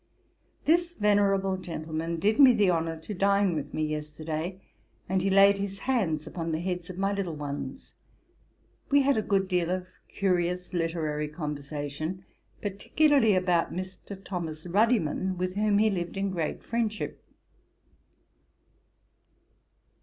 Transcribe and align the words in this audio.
This 0.65 0.95
venerable 0.95 1.57
gentleman 1.57 2.17
did 2.19 2.39
me 2.39 2.53
the 2.53 2.71
honour 2.71 2.99
to 3.01 3.13
dine 3.13 3.53
with 3.53 3.71
me 3.71 3.85
yesterday, 3.85 4.59
and 5.07 5.21
he 5.21 5.29
laid 5.29 5.59
his 5.59 5.81
hands 5.81 6.25
upon 6.25 6.51
the 6.51 6.59
heads 6.59 6.89
of 6.89 6.97
my 6.97 7.13
little 7.13 7.35
ones. 7.35 7.93
We 8.89 9.03
had 9.03 9.15
a 9.15 9.21
good 9.21 9.47
deal 9.47 9.69
of 9.69 9.85
curious 10.07 10.73
literary 10.73 11.27
conversation, 11.27 12.25
particularly 12.63 13.35
about 13.35 13.71
Mr. 13.73 14.19
Thomas 14.25 14.65
Ruddiman, 14.65 15.37
with 15.37 15.53
whom 15.53 15.77
he 15.77 15.91
lived 15.91 16.17
in 16.17 16.31
great 16.31 16.63
friendship. 16.63 17.23